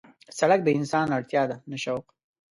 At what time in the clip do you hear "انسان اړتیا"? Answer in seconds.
0.77-1.43